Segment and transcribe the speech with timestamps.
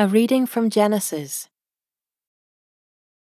[0.00, 1.50] A reading from Genesis.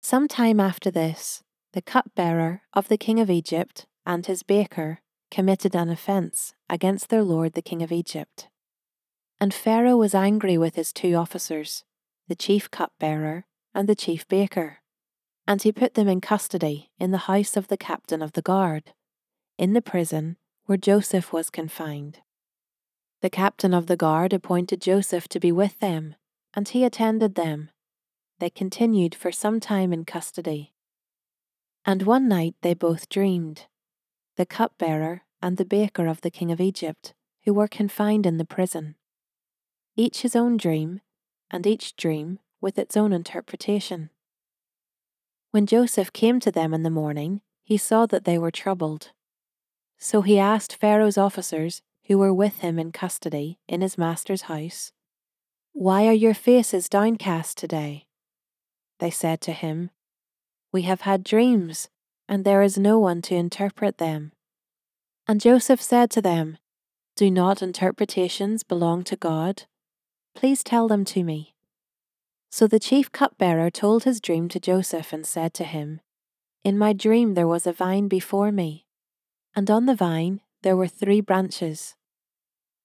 [0.02, 5.00] Some time after this, the cupbearer of the king of Egypt and his baker
[5.32, 8.50] committed an offence against their lord the king of Egypt.
[9.40, 11.86] And Pharaoh was angry with his two officers,
[12.28, 14.80] the chief cupbearer and the chief baker,
[15.48, 18.92] and he put them in custody in the house of the captain of the guard,
[19.58, 20.36] in the prison
[20.66, 22.20] where Joseph was confined.
[23.22, 26.16] The captain of the guard appointed Joseph to be with them,
[26.56, 27.70] and he attended them.
[28.40, 30.74] They continued for some time in custody.
[31.86, 33.68] And one night they both dreamed,
[34.38, 38.46] the cupbearer and the baker of the king of Egypt, who were confined in the
[38.46, 38.96] prison.
[39.96, 41.02] Each his own dream,
[41.52, 44.10] and each dream with its own interpretation.
[45.52, 49.12] When Joseph came to them in the morning, he saw that they were troubled.
[49.98, 54.92] So he asked Pharaoh's officers, who were with him in custody in his master's house,
[55.78, 58.08] Why are your faces downcast today?
[59.00, 59.90] They said to him,
[60.72, 61.90] We have had dreams,
[62.30, 64.32] and there is no one to interpret them.
[65.28, 66.60] And Joseph said to them,
[67.18, 69.64] Do not interpretations belong to God?
[70.34, 71.56] Please tell them to me.
[72.50, 76.00] So the chief cupbearer told his dream to Joseph and said to him,
[76.64, 78.86] In my dream there was a vine before me,
[79.54, 81.96] and on the vine there were three branches.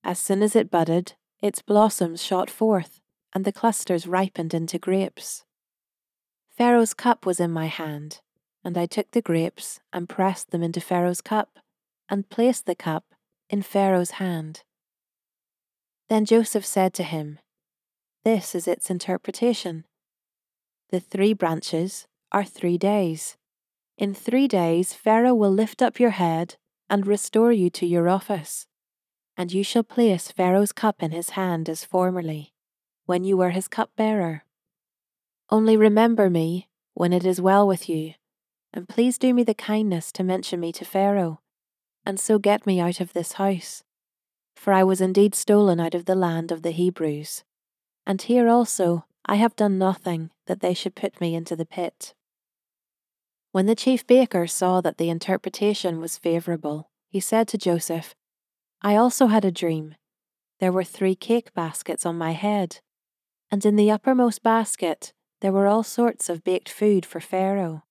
[0.02, 3.00] As soon as it budded, its blossoms shot forth,
[3.34, 5.44] and the clusters ripened into grapes.
[6.48, 8.20] Pharaoh's cup was in my hand,
[8.64, 11.58] and I took the grapes and pressed them into Pharaoh's cup,
[12.08, 13.14] and placed the cup
[13.48, 14.62] in Pharaoh's hand.
[16.08, 17.38] Then Joseph said to him,
[18.25, 19.84] This is its interpretation.
[20.91, 23.36] The three branches are three days.
[23.97, 26.56] In three days Pharaoh will lift up your head
[26.88, 28.66] and restore you to your office,
[29.41, 32.52] and you shall place Pharaoh's cup in his hand as formerly,
[33.06, 34.44] when you were his cupbearer.
[35.48, 38.12] Only remember me when it is well with you,
[38.74, 41.41] and please do me the kindness to mention me to Pharaoh,
[42.04, 43.82] and so get me out of this house.
[44.56, 47.43] For I was indeed stolen out of the land of the Hebrews,
[48.06, 52.12] and here also I have done nothing that they should put me into the pit.
[53.53, 58.14] When the chief baker saw that the interpretation was favourable, he said to Joseph,
[58.82, 59.94] I also had a dream.
[60.58, 62.80] There were three cake baskets on my head,
[63.50, 67.82] and in the uppermost basket there were all sorts of baked food for Pharaoh.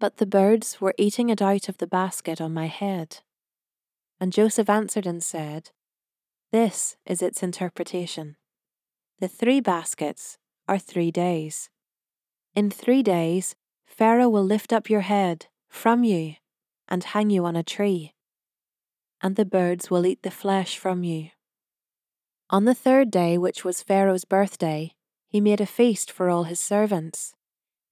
[0.00, 3.18] But the birds were eating it out of the basket on my head.
[4.20, 5.70] And Joseph answered and said,
[6.52, 8.36] This is its interpretation.
[9.20, 11.70] The three baskets are three days.
[12.54, 16.34] In three days Pharaoh will lift up your head from you
[16.88, 18.14] and hang you on a tree,
[19.22, 21.30] and the birds will eat the flesh from you.
[22.50, 24.92] On the third day, which was Pharaoh's birthday,
[25.28, 27.34] he made a feast for all his servants,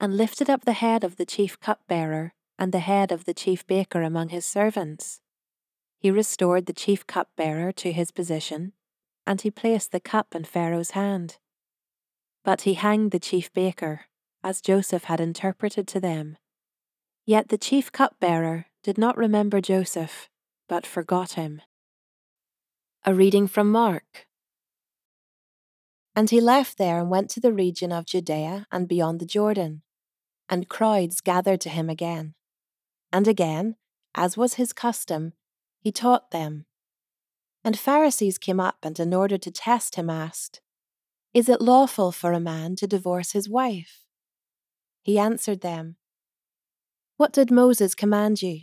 [0.01, 3.67] and lifted up the head of the chief cupbearer and the head of the chief
[3.67, 5.21] baker among his servants.
[5.99, 8.73] He restored the chief cupbearer to his position,
[9.27, 11.39] and he placed the cup in Pharaoh's hand.
[12.45, 14.07] But he hanged the chief baker
[14.43, 16.37] as Joseph had interpreted to them.
[17.25, 20.31] Yet the chief cupbearer did not remember Joseph,
[20.69, 21.63] but forgot him.
[23.05, 24.27] A reading from Mark.
[26.15, 29.83] And he left there and went to the region of Judea and beyond the Jordan,
[30.49, 32.35] and crowds gathered to him again.
[33.13, 33.77] And again,
[34.15, 35.35] as was his custom,
[35.79, 36.65] he taught them.
[37.63, 40.61] And Pharisees came up and, in order to test him, asked,
[41.35, 44.05] Is it lawful for a man to divorce his wife?
[45.03, 45.97] He answered them,
[47.17, 48.63] What did Moses command you?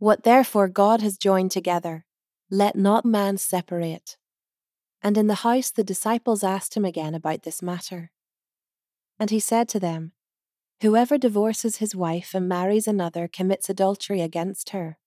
[0.00, 2.04] What therefore God has joined together,
[2.50, 4.16] let not man separate.
[5.00, 8.10] And in the house the disciples asked him again about this matter.
[9.20, 10.10] And he said to them,
[10.82, 14.98] Whoever divorces his wife and marries another commits adultery against her.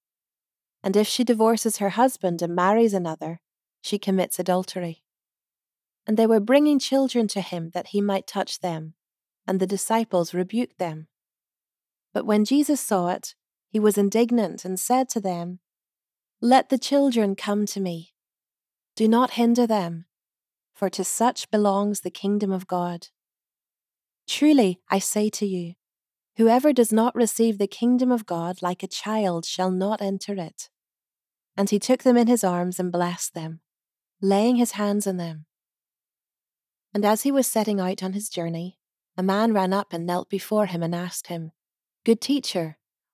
[0.82, 3.42] And if she divorces her husband and marries another,
[3.82, 5.04] she commits adultery
[6.06, 8.94] and they were bringing children to him that he might touch them,
[9.48, 11.08] and the disciples rebuked them.
[12.14, 13.36] But when Jesus saw it,
[13.74, 15.58] he was indignant and said to them,
[16.40, 18.14] Let the children come to me.
[18.96, 20.06] Do not hinder them,
[20.76, 23.08] for to such belongs the kingdom of God.
[24.28, 25.74] Truly, I say to you,
[26.38, 30.70] whoever does not receive the kingdom of God like a child shall not enter it.
[31.58, 33.62] And he took them in his arms and blessed them,
[34.22, 35.48] laying his hands on them.
[36.94, 38.78] And as he was setting out on his journey,
[39.18, 41.54] a man ran up and knelt before him and asked him,
[42.06, 42.78] Good teacher,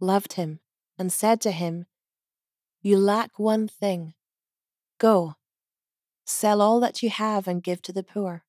[0.00, 0.60] loved him,
[0.98, 1.86] and said to him,
[2.80, 4.14] You lack one thing.
[4.98, 5.34] Go,
[6.24, 8.44] sell all that you have and give to the poor,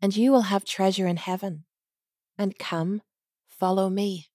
[0.00, 1.64] and you will have treasure in heaven.
[2.36, 3.02] And come,
[3.48, 4.28] follow me.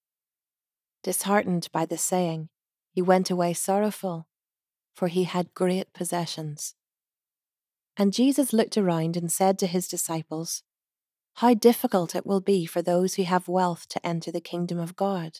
[1.03, 2.49] Disheartened by the saying,
[2.91, 4.27] he went away sorrowful,
[4.93, 6.75] for he had great possessions.
[7.95, 10.63] And Jesus looked around and said to his disciples,
[11.35, 14.95] How difficult it will be for those who have wealth to enter the kingdom of
[14.95, 15.39] God.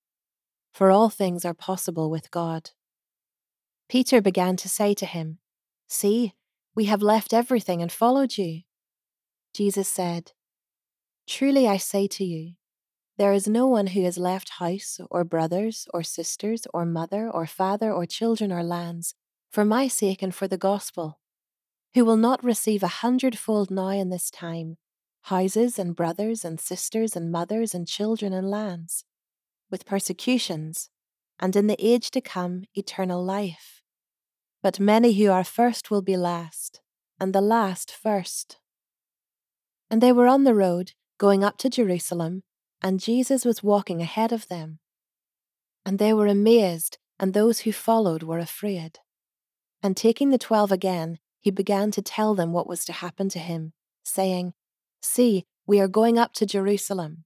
[0.71, 2.71] for all things are possible with God.
[3.89, 5.39] Peter began to say to him,
[5.87, 6.33] See,
[6.73, 8.61] we have left everything and followed you.
[9.53, 10.31] Jesus said,
[11.27, 12.53] Truly I say to you,
[13.17, 17.45] there is no one who has left house, or brothers, or sisters, or mother, or
[17.45, 19.13] father, or children, or lands,
[19.51, 21.19] for my sake and for the gospel,
[21.93, 24.77] who will not receive a hundredfold now in this time
[25.25, 29.05] houses, and brothers, and sisters, and mothers, and children, and lands
[29.71, 30.89] with persecutions,
[31.39, 33.81] and in the age to come, eternal life.
[34.61, 36.81] But many who are first will be last,
[37.19, 38.57] and the last first.
[39.89, 42.43] And they were on the road, going up to Jerusalem,
[42.81, 44.79] and Jesus was walking ahead of them.
[45.85, 48.99] And they were amazed, and those who followed were afraid.
[49.81, 53.39] And taking the twelve again, he began to tell them what was to happen to
[53.39, 53.73] him,
[54.03, 54.53] saying,
[55.01, 57.25] See, we are going up to Jerusalem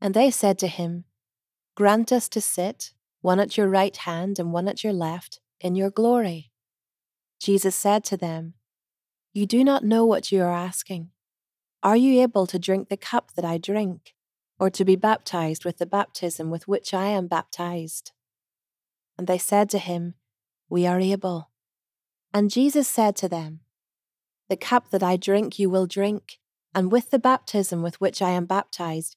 [0.00, 1.04] And they said to him,
[1.76, 5.74] Grant us to sit, one at your right hand and one at your left, in
[5.74, 6.50] your glory.
[7.38, 8.54] Jesus said to them,
[9.32, 11.10] You do not know what you are asking.
[11.82, 14.14] Are you able to drink the cup that I drink,
[14.58, 18.12] or to be baptized with the baptism with which I am baptized?
[19.18, 20.14] And they said to him,
[20.68, 21.50] We are able.
[22.32, 23.60] And Jesus said to them,
[24.48, 26.38] The cup that I drink you will drink,
[26.74, 29.16] and with the baptism with which I am baptized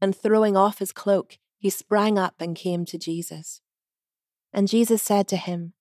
[0.00, 3.60] And throwing off his cloak, he sprang up and came to Jesus.
[4.52, 5.74] And Jesus said to him,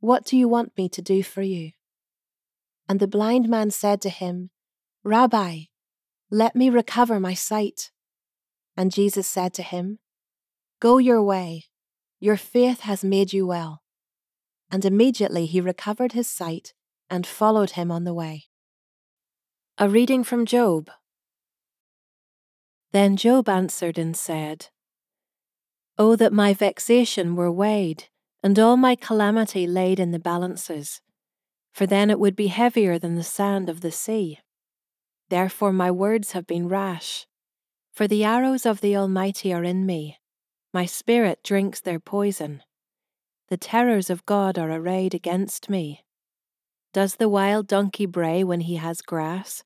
[0.00, 1.72] What do you want me to do for you?
[2.88, 4.50] And the blind man said to him,
[5.04, 5.64] Rabbi,
[6.30, 7.90] let me recover my sight.
[8.76, 9.98] And Jesus said to him,
[10.80, 11.64] Go your way,
[12.20, 13.82] your faith has made you well.
[14.70, 16.74] And immediately he recovered his sight
[17.10, 18.44] and followed him on the way.
[19.78, 20.90] A reading from Job.
[22.92, 24.68] Then Job answered and said,
[25.98, 28.04] O that my vexation were weighed,
[28.42, 31.00] and all my calamity laid in the balances,
[31.72, 34.38] for then it would be heavier than the sand of the sea.
[35.28, 37.26] Therefore my words have been rash,
[37.92, 40.18] for the arrows of the Almighty are in me.
[40.72, 42.62] My spirit drinks their poison.
[43.48, 46.04] The terrors of God are arrayed against me.
[46.92, 49.62] Does the wild donkey bray when he has grass,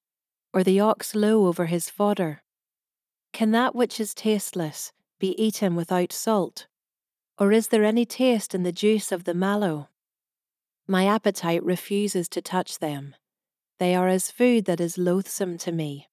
[0.52, 2.41] or the ox low over his fodder?
[3.32, 6.66] Can that which is tasteless be eaten without salt?
[7.38, 9.88] Or is there any taste in the juice of the mallow?
[10.86, 13.14] My appetite refuses to touch them.
[13.78, 16.08] They are as food that is loathsome to me.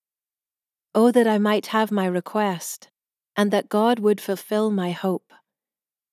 [0.95, 2.89] Oh, that I might have my request,
[3.35, 5.33] and that God would fulfill my hope,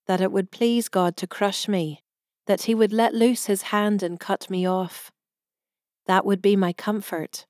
[0.07, 2.03] that it would please God to crush me,
[2.47, 5.13] that He would let loose His hand and cut me off.
[6.07, 7.47] That would be my comfort.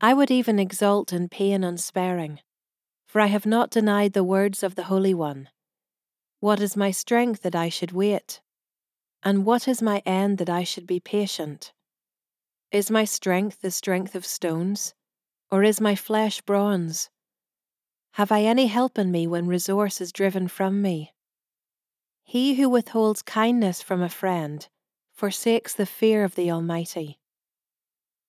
[0.00, 2.40] I would even exult in pain unsparing,
[3.12, 5.50] for I have not denied the words of the Holy One.
[6.40, 8.40] What is my strength that I should wait?
[9.22, 11.74] And what is my end that I should be patient?
[12.70, 14.94] Is my strength the strength of stones?
[15.50, 17.10] Or is my flesh bronze?
[18.12, 21.12] Have I any help in me when resource is driven from me?
[22.24, 24.66] He who withholds kindness from a friend
[25.12, 27.18] forsakes the fear of the Almighty.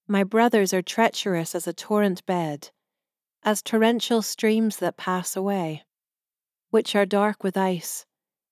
[0.10, 2.72] My brothers are treacherous as a torrent bed,
[3.44, 5.84] as torrential streams that pass away,
[6.70, 8.06] which are dark with ice,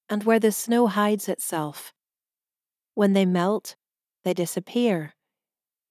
[0.10, 1.94] and where the snow hides itself.
[2.94, 3.76] When they melt,
[4.24, 5.14] they disappear.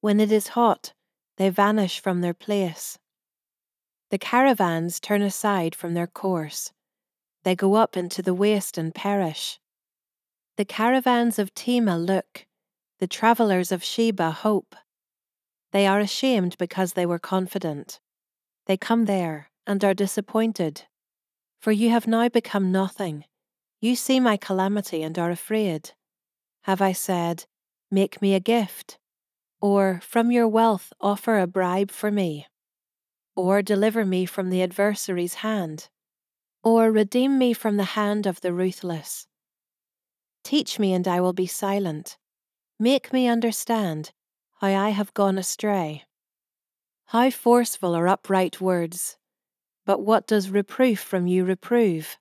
[0.01, 0.93] When it is hot,
[1.37, 2.99] they vanish from their place.
[4.11, 6.73] The caravans turn aside from their course.
[7.45, 9.59] They go up into the waste and perish.
[10.57, 12.47] The caravans of Tema look,
[12.99, 14.75] the travellers of Sheba hope.
[15.73, 18.01] They are ashamed because they were confident.
[18.71, 20.83] They come there and are disappointed.
[21.59, 23.25] For you have now become nothing.
[23.81, 25.91] You see my calamity and are afraid.
[26.63, 27.47] Have I said,
[27.91, 29.01] Make me a gift?
[29.61, 32.47] Or from your wealth offer a bribe for me?
[33.35, 35.89] Or deliver me from the adversary's hand?
[36.63, 39.27] Or redeem me from the hand of the ruthless?
[40.45, 42.19] Teach me, and I will be silent.
[42.79, 44.13] Make me understand
[44.61, 46.05] how I have gone astray.
[47.11, 49.17] How forceful are upright words!
[49.85, 52.17] But what does reproof from you reprove?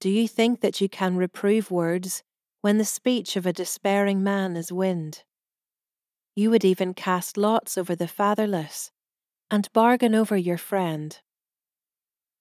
[0.00, 2.24] Do you think that you can reprove words
[2.62, 5.22] when the speech of a despairing man is wind?
[6.34, 8.90] You would even cast lots over the fatherless
[9.52, 11.16] and bargain over your friend.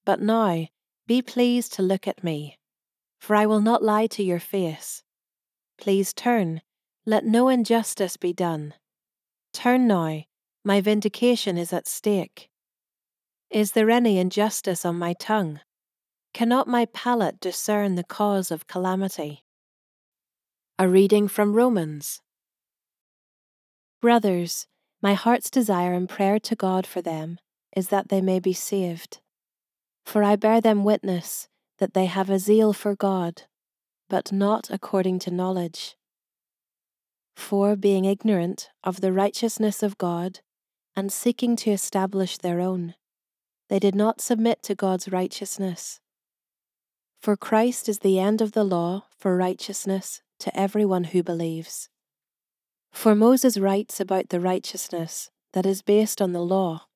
[0.03, 0.65] But now
[1.05, 2.57] be pleased to look at me,
[3.19, 5.03] for I will not lie to your face.
[5.77, 6.63] Please turn,
[7.05, 8.73] let no injustice be done.
[9.53, 10.23] Turn now,
[10.63, 12.49] my vindication is at stake.
[13.49, 15.59] Is there any injustice on my tongue?
[16.33, 19.43] Cannot my palate discern the cause of calamity?
[20.77, 22.21] A reading from Romans.
[24.01, 24.67] Brothers,
[25.01, 27.39] my heart's desire and prayer to God for them
[27.75, 29.19] is that they may be saved.
[30.05, 31.47] For I bear them witness
[31.79, 33.43] that they have a zeal for God,
[34.09, 35.95] but not according to knowledge.
[37.35, 40.39] For being ignorant of the righteousness of God,
[40.95, 42.95] and seeking to establish their own,
[43.69, 45.99] they did not submit to God's righteousness.
[47.21, 51.89] For Christ is the end of the law for righteousness to everyone who believes.
[52.91, 56.87] For Moses writes about the righteousness that is based on the law,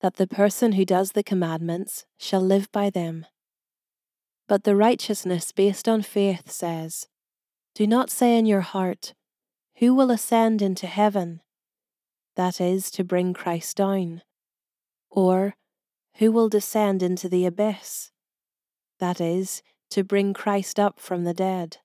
[0.00, 3.26] that the person who does the commandments shall live by them.
[4.48, 7.06] But the righteousness based on faith says,
[7.74, 9.14] Do not say in your heart,
[9.78, 11.40] Who will ascend into heaven?
[12.36, 14.22] That is, to bring Christ down.
[15.10, 15.56] Or,
[16.18, 18.10] Who will descend into the abyss?
[18.98, 21.78] That is, to bring Christ up from the dead.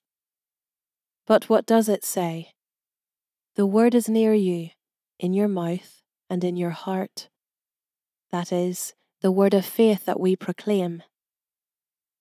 [1.26, 2.54] But what does it say?
[3.56, 4.70] The word is near you,
[5.20, 7.30] in your mouth and in your heart.
[8.32, 11.04] That is, the word of faith that we proclaim.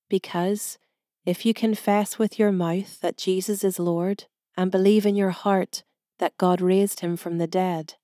[0.08, 0.78] Because
[1.24, 4.24] if you confess with your mouth that Jesus is Lord
[4.56, 5.82] and believe in your heart
[6.18, 7.94] that God raised him from the dead,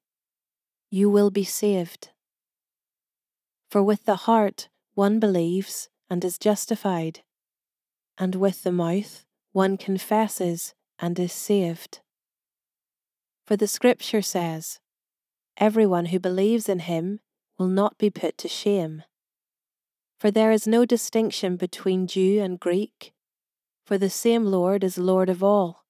[0.91, 2.11] you will be saved.
[3.71, 7.21] For with the heart one believes and is justified,
[8.17, 12.01] and with the mouth one confesses and is saved.
[13.47, 14.81] For the Scripture says,
[15.57, 17.21] Everyone who believes in him
[17.59, 19.03] will not be put to shame.
[20.19, 23.13] For there is no distinction between Jew and Greek,
[23.85, 25.85] for the same Lord is Lord of all,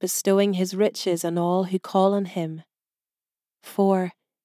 [0.00, 2.62] bestowing his riches on all who call on him.
[3.62, 4.12] For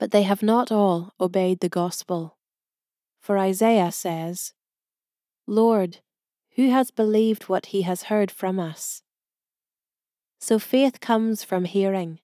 [0.00, 2.38] But they have not all obeyed the gospel.
[3.20, 4.54] For Isaiah says,
[5.46, 5.98] Lord,
[6.56, 9.02] who has believed what he has heard from us?
[10.40, 12.20] So faith comes from hearing,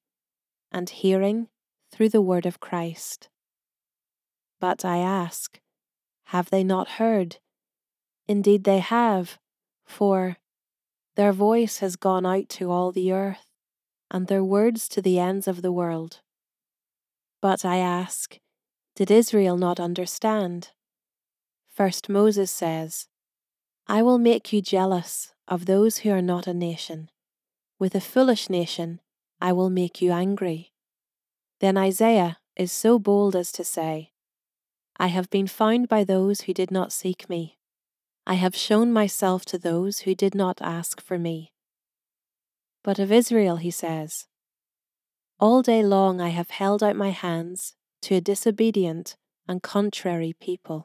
[0.73, 1.49] and hearing
[1.93, 3.29] through the word of Christ.
[4.59, 5.61] But I ask,
[6.29, 7.37] have they not heard?
[8.27, 9.39] Indeed, they have,
[9.85, 10.39] for
[11.15, 13.51] their voice has gone out to all the earth,
[14.11, 16.23] and their words to the ends of the world.
[17.49, 18.41] But I ask,
[18.97, 20.71] did Israel not understand?
[21.69, 23.07] First Moses says,
[23.87, 27.09] I will make you jealous of those who are not a nation.
[27.79, 29.01] With a foolish nation,
[29.41, 30.73] I will make you angry.
[31.61, 34.11] Then Isaiah is so bold as to say,
[34.97, 37.59] I have been found by those who did not seek me.
[38.27, 41.53] I have shown myself to those who did not ask for me.
[42.83, 44.27] But of Israel he says,
[45.41, 49.17] All day long I have held out my hands to a disobedient
[49.49, 50.85] and contrary people.